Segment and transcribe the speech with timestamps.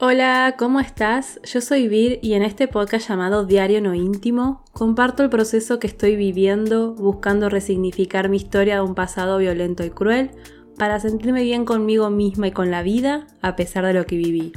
[0.00, 1.40] Hola, ¿cómo estás?
[1.44, 5.86] Yo soy Vir y en este podcast llamado Diario No Íntimo comparto el proceso que
[5.86, 10.32] estoy viviendo buscando resignificar mi historia de un pasado violento y cruel
[10.76, 14.52] para sentirme bien conmigo misma y con la vida a pesar de lo que viví.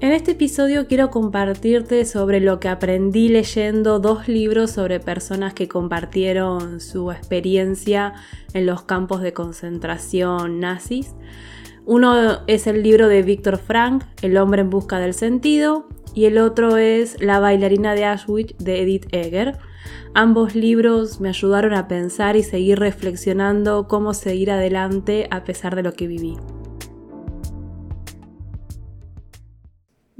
[0.00, 5.68] En este episodio quiero compartirte sobre lo que aprendí leyendo dos libros sobre personas que
[5.68, 8.14] compartieron su experiencia
[8.54, 11.14] en los campos de concentración nazis
[11.84, 16.38] uno es el libro de Víctor Frank, El hombre en busca del sentido, y el
[16.38, 19.58] otro es La bailarina de Auschwitz de Edith Egger.
[20.14, 25.82] Ambos libros me ayudaron a pensar y seguir reflexionando cómo seguir adelante a pesar de
[25.82, 26.36] lo que viví.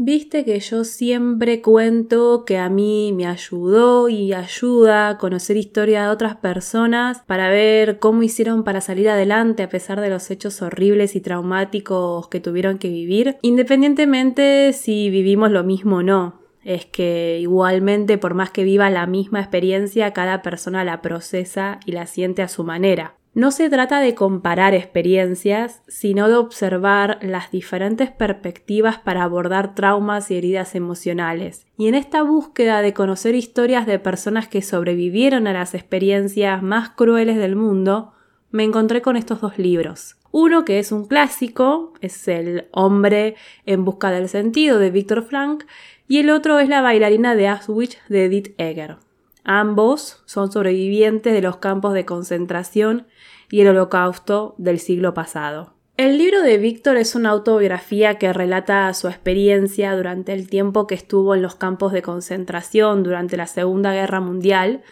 [0.05, 6.03] Viste que yo siempre cuento que a mí me ayudó y ayuda a conocer historia
[6.03, 10.61] de otras personas para ver cómo hicieron para salir adelante a pesar de los hechos
[10.61, 16.41] horribles y traumáticos que tuvieron que vivir, independientemente si vivimos lo mismo o no.
[16.65, 21.93] Es que igualmente, por más que viva la misma experiencia, cada persona la procesa y
[21.93, 23.15] la siente a su manera.
[23.35, 30.31] No se trata de comparar experiencias, sino de observar las diferentes perspectivas para abordar traumas
[30.31, 31.67] y heridas emocionales.
[31.79, 36.91] Y en esta búsqueda de conocer historias de personas que sobrevivieron a las experiencias más
[36.91, 38.13] crueles del mundo,
[38.51, 40.17] me encontré con estos dos libros.
[40.31, 45.65] Uno que es un clásico, es El hombre en busca del sentido de Víctor Frank,
[46.07, 48.99] y el otro es La bailarina de Auschwitz de Edith Egger.
[49.45, 53.07] Ambos son sobrevivientes de los campos de concentración
[53.51, 55.75] y el holocausto del siglo pasado.
[55.97, 60.95] El libro de Víctor es una autobiografía que relata su experiencia durante el tiempo que
[60.95, 64.83] estuvo en los campos de concentración durante la Segunda Guerra Mundial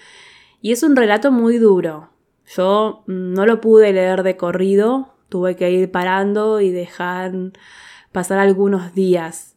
[0.61, 2.11] y es un relato muy duro.
[2.55, 7.33] Yo no lo pude leer de corrido, tuve que ir parando y dejar
[8.12, 9.50] pasar algunos días.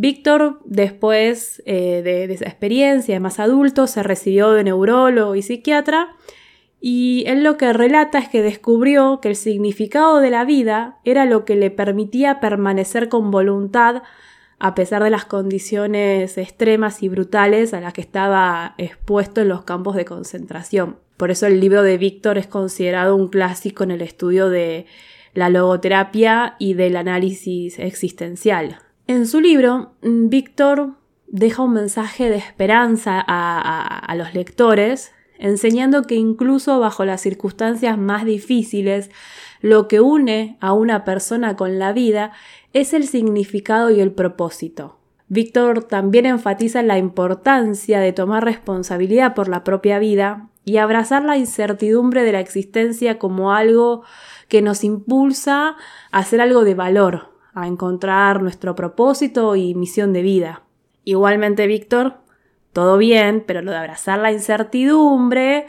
[0.00, 6.14] Víctor, después eh, de, esa experiencia más adulto, se recibió de neurólogo y psiquiatra
[6.80, 11.24] y él lo que relata es que descubrió que el significado de la vida era
[11.24, 14.04] lo que le permitía permanecer con voluntad
[14.60, 19.64] a pesar de las condiciones extremas y brutales a las que estaba expuesto en los
[19.64, 20.98] campos de concentración.
[21.16, 24.86] Por eso el libro de Víctor es considerado un clásico en el estudio de
[25.34, 28.78] la logoterapia y del análisis existencial.
[29.08, 30.90] En su libro, mm, Víctor
[31.28, 38.26] deja un mensaje de esperanza a, los lectores, enseñando que incluso bajo las circunstancias más
[38.26, 39.10] difíciles,
[39.62, 42.32] lo que une a una persona con la vida
[42.74, 44.98] es el significado y el propósito.
[45.28, 51.38] Víctor también enfatiza la importancia de tomar responsabilidad por la propia vida y abrazar la
[51.38, 54.02] incertidumbre de la existencia como algo
[54.48, 55.76] que nos impulsa
[56.10, 60.62] a hacer algo de valor, a encontrar nuestro propósito y misión de vida.
[61.04, 62.18] Igualmente, Víctor,
[62.72, 65.66] todo bien, pero lo de abrazar la incertidumbre,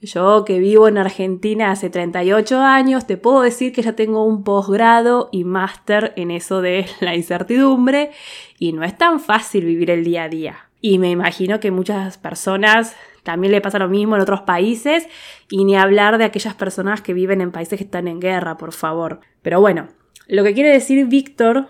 [0.00, 4.42] yo que vivo en Argentina hace 38 años, te puedo decir que ya tengo un
[4.42, 8.10] posgrado y máster en eso de la incertidumbre
[8.58, 10.56] y no es tan fácil vivir el día a día.
[10.80, 15.06] Y me imagino que muchas personas también le pasa lo mismo en otros países
[15.48, 18.72] y ni hablar de aquellas personas que viven en países que están en guerra, por
[18.72, 19.20] favor.
[19.42, 19.86] Pero bueno,
[20.28, 21.68] lo que quiere decir Víctor,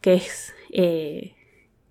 [0.00, 1.34] que es eh,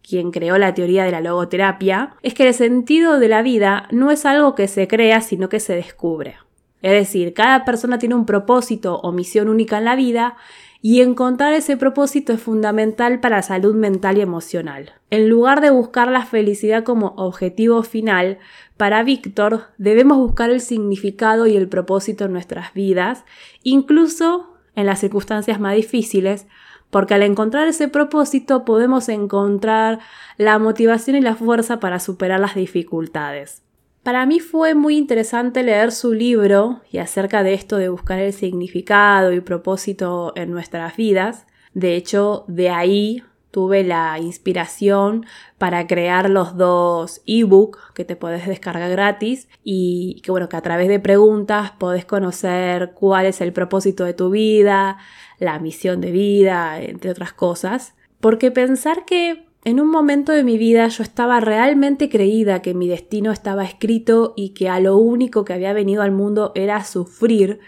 [0.01, 4.11] quien creó la teoría de la logoterapia, es que el sentido de la vida no
[4.11, 6.35] es algo que se crea, sino que se descubre.
[6.81, 10.35] Es decir, cada persona tiene un propósito o misión única en la vida
[10.81, 14.93] y encontrar ese propósito es fundamental para la salud mental y emocional.
[15.11, 18.39] En lugar de buscar la felicidad como objetivo final,
[18.77, 23.25] para Víctor debemos buscar el significado y el propósito en nuestras vidas,
[23.61, 26.47] incluso en las circunstancias más difíciles,
[26.89, 29.99] porque al encontrar ese propósito podemos encontrar
[30.37, 33.63] la motivación y la fuerza para superar las dificultades.
[34.03, 38.33] Para mí fue muy interesante leer su libro y acerca de esto de buscar el
[38.33, 41.45] significado y propósito en nuestras vidas.
[41.73, 45.25] De hecho, de ahí tuve la inspiración
[45.57, 50.61] para crear los dos ebook que te puedes descargar gratis y que bueno, que a
[50.61, 54.97] través de preguntas podés conocer cuál es el propósito de tu vida,
[55.37, 57.93] la misión de vida, entre otras cosas.
[58.19, 62.87] Porque pensar que en un momento de mi vida yo estaba realmente creída que mi
[62.87, 67.59] destino estaba escrito y que a lo único que había venido al mundo era sufrir,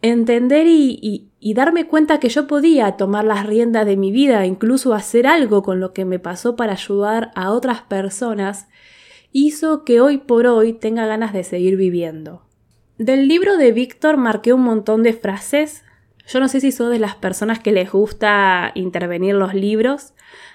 [0.00, 5.26] entender y, darme cuenta que yo podía tomar las riendas de mi vida, incluso hacer
[5.26, 8.68] algo con lo que me pasó para ayudar a otras personas,
[9.32, 12.42] hizo que hoy por hoy tenga ganas de seguir viviendo.
[12.98, 15.82] Del libro de Víctor marqué un montón de frases,
[16.28, 20.12] Yo no sé si sos de las personas que les gusta intervenir los libros.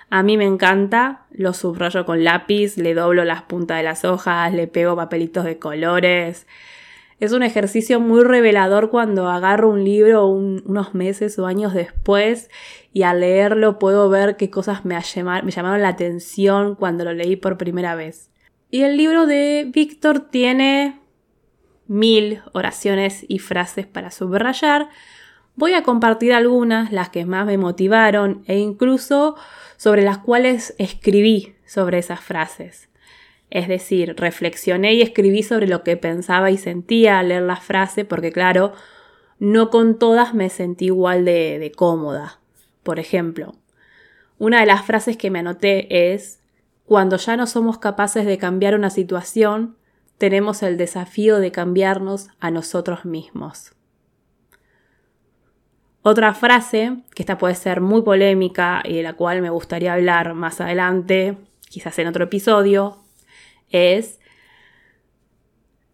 [0.10, 4.54] A mí me encanta, lo subrayo con lápiz, le doblo las puntas de las hojas,
[4.54, 6.46] le pego papelitos de colores.
[7.22, 12.50] Es un ejercicio muy revelador cuando agarro un libro unos meses o años después
[12.94, 17.36] y al leerlo puedo ver qué cosas me, me llamaron la atención cuando lo leí
[17.36, 18.32] por primera vez.
[18.72, 21.00] Y el libro de Víctor tiene
[21.86, 24.90] mil oraciones y frases para subrayar.
[25.56, 29.36] Voy a compartir algunas, las que más me motivaron e incluso
[29.78, 32.90] sobre las cuales escribí sobre esas frases.
[33.52, 38.06] Es decir, reflexioné y escribí sobre lo que pensaba y sentía al leer la frase,
[38.06, 38.74] porque claro,
[39.38, 42.40] no con todas me sentí igual de, de cómoda.
[42.82, 43.54] Por ejemplo,
[44.40, 46.42] una de las frases que me anoté es,
[46.86, 49.78] cuando ya no somos capaces de cambiar una situación,
[50.18, 53.74] tenemos el desafío de cambiarnos a nosotros mismos.
[56.04, 60.34] Otra frase, que esta puede ser muy polémica y de la cual me gustaría hablar
[60.36, 61.38] más adelante,
[61.70, 62.98] quizás en otro episodio,
[63.72, 64.20] es,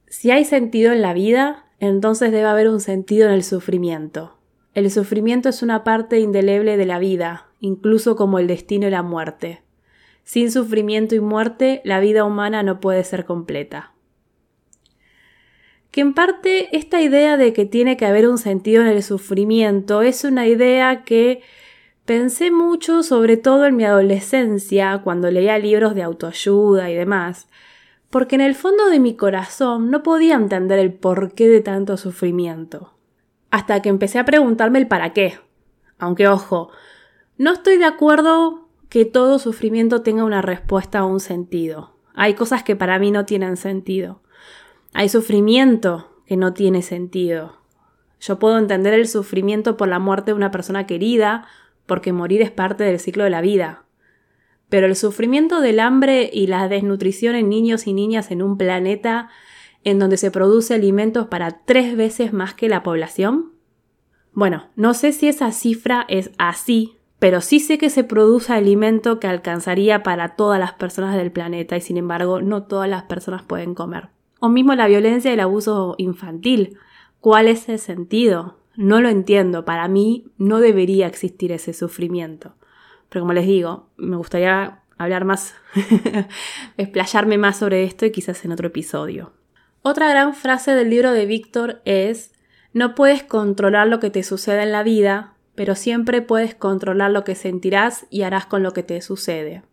[0.07, 4.38] si hay sentido en la vida, entonces debe haber un sentido en el sufrimiento.
[4.74, 9.03] El sufrimiento es una parte indeleble de la vida, incluso como el destino y la
[9.03, 9.62] muerte.
[10.24, 13.94] Sin sufrimiento y muerte, la vida humana no puede ser completa.
[15.91, 20.01] Que en parte esta idea de que tiene que haber un sentido en el sufrimiento
[20.01, 21.41] es una idea que
[22.07, 27.50] pensé mucho, sobre todo en mi adolescencia, cuando leía libros de autoayuda y demás,
[28.09, 32.94] porque en el fondo de mi corazón no podía entender el porqué de tanto sufrimiento.
[33.51, 35.38] Hasta que empecé a preguntarme el para qué.
[36.00, 36.69] Aunque ojo,
[37.38, 41.98] no estoy de acuerdo que todo sufrimiento tenga una respuesta o un sentido.
[42.15, 44.21] Hay cosas que para mí no tienen sentido.
[44.94, 47.57] Hay sufrimiento que no tiene sentido.
[48.21, 51.48] Yo puedo entender el sufrimiento por la muerte de una persona querida,
[51.88, 53.86] porque morir es parte del ciclo de la vida.
[54.69, 59.30] Pero el sufrimiento del hambre y la desnutrición en niños y niñas en un planeta
[59.84, 63.54] en donde se produce alimentos para tres veces más que la población?
[64.34, 69.19] Bueno, no sé si esa cifra es así, pero sí sé que se produce alimento
[69.19, 73.44] que alcanzaría para todas las personas del planeta y sin embargo no todas las personas
[73.44, 74.10] pueden comer.
[74.39, 76.78] O mismo la violencia y el abuso infantil.
[77.22, 78.60] ¿Cuál es el sentido?
[78.77, 79.65] No lo entiendo.
[79.65, 82.53] Para mí no debería existir ese sufrimiento.
[83.09, 85.56] Pero como les digo, me gustaría hablar más,
[86.77, 89.33] explayarme más sobre esto y quizás en otro episodio.
[89.81, 92.33] Otra gran frase del libro de Víctor es,
[92.71, 97.24] no puedes controlar lo que te sucede en la vida, pero siempre puedes controlar lo
[97.24, 99.63] que sentirás y harás con lo que te sucede.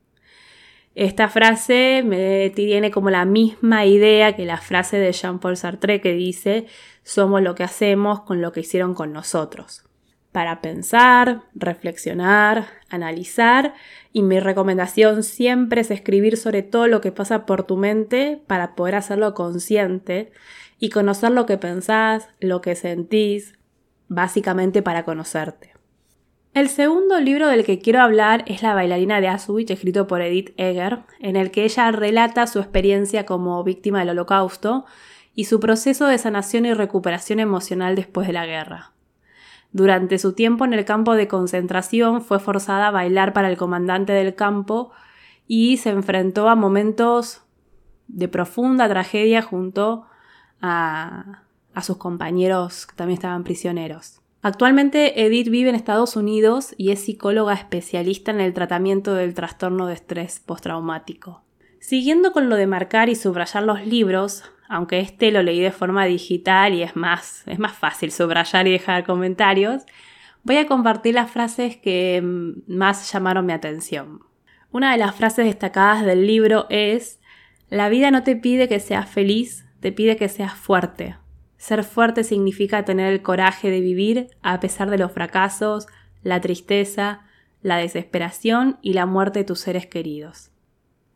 [0.94, 6.12] Esta frase me tiene como la misma idea que la frase de Jean-Paul Sartre que
[6.12, 6.66] dice,
[7.02, 9.84] somos lo que hacemos con lo que hicieron con nosotros
[10.34, 13.72] para pensar, reflexionar, analizar
[14.12, 18.74] y mi recomendación siempre es escribir sobre todo lo que pasa por tu mente para
[18.74, 20.32] poder hacerlo consciente
[20.80, 23.54] y conocer lo que pensás, lo que sentís,
[24.08, 25.73] básicamente para conocerte.
[26.54, 30.54] El segundo libro del que quiero hablar es La bailarina de Auschwitz, escrito por Edith
[30.56, 34.84] Egger, en el que ella relata su experiencia como víctima del holocausto
[35.34, 38.92] y su proceso de sanación y recuperación emocional después de la guerra.
[39.72, 44.12] Durante su tiempo en el campo de concentración fue forzada a bailar para el comandante
[44.12, 44.92] del campo
[45.48, 47.42] y se enfrentó a momentos
[48.06, 50.06] de profunda tragedia junto
[50.62, 51.42] a,
[51.82, 54.20] sus compañeros que también estaban prisioneros.
[54.44, 59.86] Actualmente Edith vive en Estados Unidos y es psicóloga especialista en el tratamiento del trastorno
[59.86, 61.42] de estrés postraumático.
[61.80, 66.04] Siguiendo con lo de marcar y subrayar los libros, aunque este lo leí de forma
[66.04, 69.84] digital y es más, es más fácil subrayar y dejar comentarios,
[70.42, 74.20] voy a compartir las frases que mm, más llamaron mi atención.
[74.70, 77.18] Una de las frases destacadas del libro es,
[77.70, 81.16] la vida no te pide que seas feliz, te pide que seas fuerte.
[81.64, 85.86] Ser fuerte significa tener el coraje de vivir a pesar de los fracasos,
[86.22, 87.22] la tristeza,
[87.62, 90.50] la desesperación y la muerte de tus seres queridos.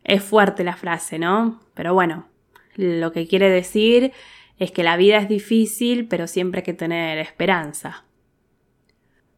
[0.05, 1.61] Es fuerte la frase, ¿no?
[1.75, 2.28] Pero bueno,
[2.76, 4.12] lo que quiere decir
[4.59, 8.07] es que la vida es difícil, pero siempre hay que tener esperanza.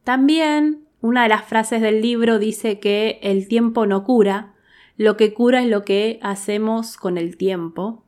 [0.05, 4.55] También una de las frases del libro dice que el tiempo no cura,
[4.97, 8.05] lo que cura es lo que hacemos con el tiempo.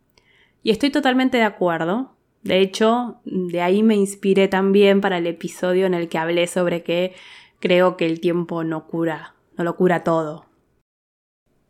[0.62, 2.11] Y estoy totalmente de acuerdo.
[2.42, 6.82] De hecho, de ahí me inspiré también para el episodio en el que hablé sobre
[6.82, 7.14] que
[7.60, 10.46] creo que el tiempo no cura, no lo cura todo.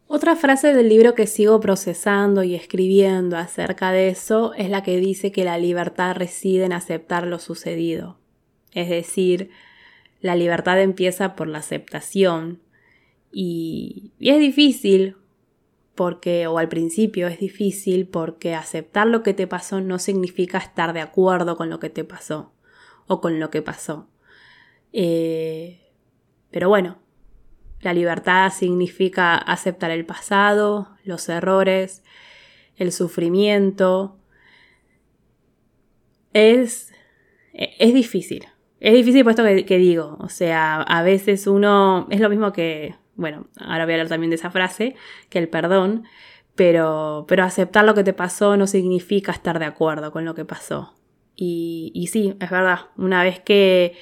[0.07, 4.99] Otra frase del libro que sigo procesando y escribiendo acerca de eso es la que
[4.99, 8.19] dice que la libertad reside en aceptar lo sucedido.
[8.73, 9.51] Es decir,
[10.21, 12.61] la libertad empieza por la aceptación.
[13.33, 15.17] Y, y es difícil
[15.95, 20.93] porque, o al principio es difícil porque aceptar lo que te pasó no significa estar
[20.93, 22.53] de acuerdo con lo que te pasó
[23.07, 24.09] o con lo que pasó.
[24.93, 25.81] Eh,
[26.51, 26.99] pero bueno,
[27.81, 32.03] la libertad significa aceptar el pasado, los errores,
[32.77, 34.17] el sufrimiento.
[36.33, 36.93] Es,
[37.53, 38.47] es difícil.
[38.81, 40.17] Es difícil por esto que, que digo.
[40.21, 42.07] O sea, a veces uno.
[42.11, 44.97] Es lo mismo que bueno, ahora voy a hablar también de esa frase,
[45.29, 46.05] que el perdón,
[46.55, 50.45] pero, pero aceptar lo que te pasó no significa estar de acuerdo con lo que
[50.45, 50.95] pasó.
[51.35, 53.97] Y, y sí, es verdad, una vez que,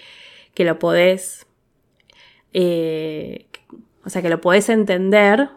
[0.55, 1.47] que lo podés,
[2.53, 3.47] eh,
[4.05, 5.51] o sea, que lo podés entender,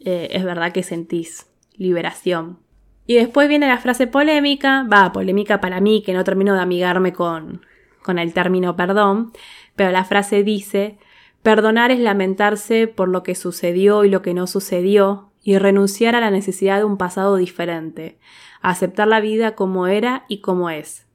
[0.00, 2.58] eh, es verdad que sentís liberación.
[3.06, 7.12] Y después viene la frase polémica, va, polémica para mí, que no termino de amigarme
[7.12, 7.66] con,
[8.02, 9.32] con el término perdón,
[9.76, 10.98] pero la frase dice,
[11.42, 16.20] Perdonar es lamentarse por lo que sucedió y lo que no sucedió y renunciar a
[16.20, 18.18] la necesidad de un pasado diferente,
[18.60, 21.06] aceptar la vida como era y como es.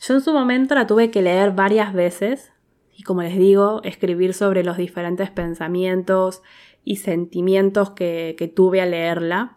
[0.00, 2.52] Yo en su momento la tuve que leer varias veces
[3.00, 6.42] y como les digo, escribir sobre los diferentes pensamientos
[6.84, 9.56] y sentimientos que, que tuve al leerla.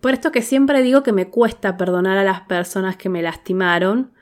[0.00, 4.12] Por esto que siempre digo que me cuesta perdonar a las personas que me lastimaron,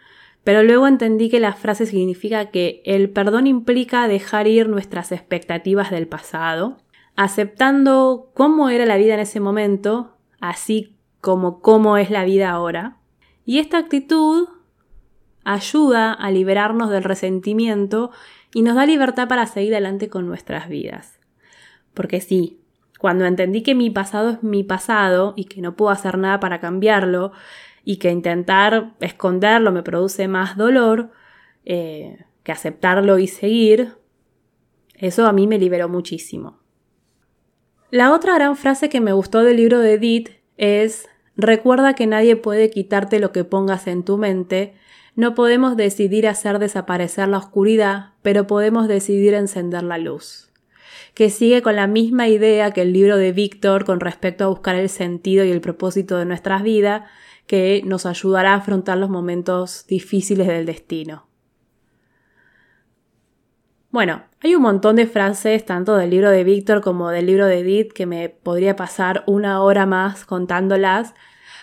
[0.44, 5.90] pero luego entendí que la frase significa que el perdón implica dejar ir nuestras expectativas
[5.90, 6.78] del pasado,
[7.16, 12.97] aceptando cómo era la vida en ese momento, así como cómo es la vida ahora.
[13.44, 14.49] Y esta actitud
[15.44, 18.11] ayuda a liberarnos del resentimiento
[18.54, 21.18] y nos da libertad para seguir adelante con nuestras vidas.
[21.94, 22.61] Porque sí,
[22.99, 26.61] cuando entendí que mi pasado es mi pasado y que no puedo hacer nada para
[26.61, 27.32] cambiarlo,
[27.85, 31.11] y que intentar esconderlo me produce más dolor
[31.65, 33.95] eh, que aceptarlo y seguir,
[34.95, 36.59] eso a mí me liberó muchísimo.
[37.91, 42.37] La otra gran frase que me gustó del libro de Edith es Recuerda que nadie
[42.37, 44.75] puede quitarte lo que pongas en tu mente,
[45.17, 50.50] no podemos decidir hacer desaparecer la oscuridad, pero podemos decidir encender la luz.
[51.21, 54.77] Que sigue con la misma idea que el libro de Víctor con respecto a buscar
[54.77, 57.03] el sentido y el propósito de nuestras vidas,
[57.47, 61.27] que nos ayudará a afrontar los momentos difíciles del destino.
[63.91, 67.59] Bueno, hay un montón de frases, tanto del libro de Víctor como del libro de
[67.59, 71.12] Edith, que me podría pasar una hora más contándolas,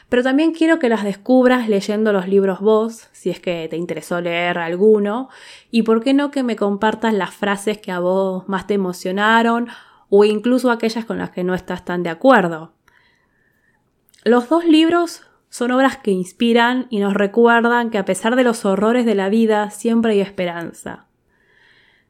[0.10, 4.22] pero también quiero que las descubras leyendo los libros vos, si es que te interesó
[4.22, 5.30] leer alguno,
[5.70, 9.68] y por qué no que me compartas las frases que a vos más te emocionaron
[10.10, 12.74] o incluso aquellas con las que no estás tan de acuerdo.
[14.24, 18.66] Los dos libros son obras que inspiran y nos recuerdan que a pesar de los
[18.66, 21.06] horrores de la vida siempre hay esperanza.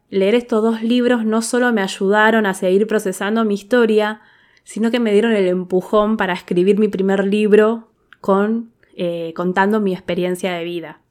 [0.10, 4.22] Leer estos dos libros no solo me ayudaron a seguir procesando mi historia,
[4.64, 7.87] sino que me dieron el empujón para escribir mi primer libro
[8.22, 11.02] con, eh, contando mi experiencia de vida.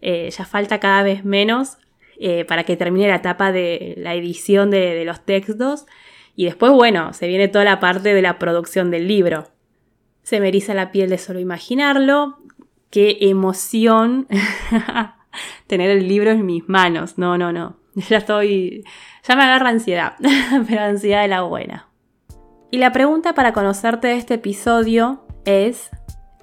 [0.00, 1.78] Eh, ya falta cada vez menos
[2.18, 5.86] eh, para que termine la etapa de la edición de los textos
[6.36, 9.48] y después, bueno, se viene toda la parte de la producción del libro.
[10.22, 12.38] Se me eriza la piel de solo imaginarlo.
[12.90, 14.28] Qué emoción
[15.66, 17.16] tener el libro en mis manos.
[17.16, 17.78] No, no, no.
[18.08, 18.84] Ya estoy...
[19.26, 20.14] Ya me agarra ansiedad,
[20.68, 21.88] pero ansiedad de la buena.
[22.70, 25.90] Y la pregunta para conocerte de este episodio es,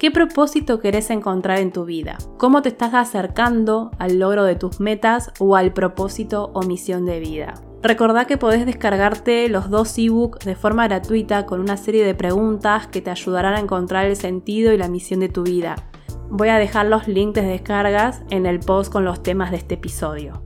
[0.04, 2.18] ¿qué propósito querés encontrar en tu vida?
[2.36, 7.20] ¿Cómo te estás acercando al logro de tus metas o al propósito o misión de
[7.20, 7.54] vida?
[7.82, 12.86] Recordá que podés descargarte los dos ebooks de forma gratuita con una serie de preguntas
[12.86, 15.76] que te ayudarán a encontrar el sentido y la misión de tu vida.
[16.28, 19.76] Voy a dejar los links de descargas en el post con los temas de este
[19.76, 20.42] episodio.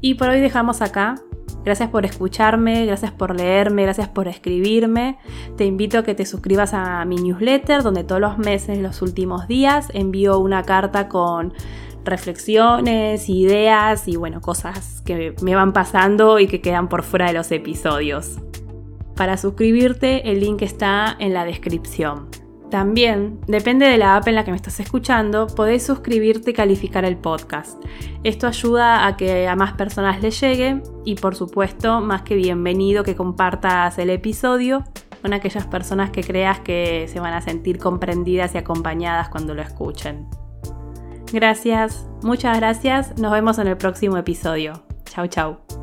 [0.00, 1.16] Y por hoy dejamos acá.
[1.64, 5.18] Gracias por escucharme, gracias por leerme, gracias por escribirme.
[5.56, 9.46] Te invito a que te suscribas a mi newsletter donde todos los meses, los últimos
[9.46, 11.52] días, envío una carta con
[12.04, 17.34] reflexiones, ideas y bueno, cosas que me van pasando y que quedan por fuera de
[17.34, 18.38] los episodios.
[19.14, 22.41] Para suscribirte el link está en la descripción.
[22.72, 27.04] También, depende de la app en la que me estás escuchando, podés suscribirte y calificar
[27.04, 27.78] el podcast.
[28.24, 33.04] Esto ayuda a que a más personas le llegue y por supuesto, más que bienvenido
[33.04, 34.84] que compartas el episodio
[35.20, 39.60] con aquellas personas que creas que se van a sentir comprendidas y acompañadas cuando lo
[39.60, 40.26] escuchen.
[41.30, 43.18] Gracias, muchas gracias.
[43.18, 44.82] Nos vemos en el próximo episodio.
[45.04, 45.81] Chau, chau.